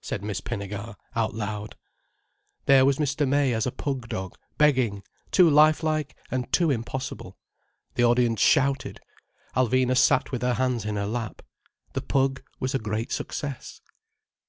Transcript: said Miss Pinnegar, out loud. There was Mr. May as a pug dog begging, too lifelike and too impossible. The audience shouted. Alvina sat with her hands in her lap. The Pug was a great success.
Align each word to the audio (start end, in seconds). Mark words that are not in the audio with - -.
said 0.00 0.22
Miss 0.22 0.40
Pinnegar, 0.40 0.94
out 1.16 1.34
loud. 1.34 1.74
There 2.66 2.84
was 2.84 2.98
Mr. 2.98 3.26
May 3.26 3.52
as 3.52 3.66
a 3.66 3.72
pug 3.72 4.08
dog 4.08 4.38
begging, 4.56 5.02
too 5.32 5.50
lifelike 5.50 6.16
and 6.30 6.52
too 6.52 6.70
impossible. 6.70 7.36
The 7.96 8.04
audience 8.04 8.40
shouted. 8.40 9.00
Alvina 9.56 9.96
sat 9.96 10.30
with 10.30 10.42
her 10.42 10.54
hands 10.54 10.84
in 10.84 10.94
her 10.94 11.06
lap. 11.08 11.42
The 11.92 12.02
Pug 12.02 12.40
was 12.60 12.72
a 12.76 12.78
great 12.78 13.10
success. 13.10 13.80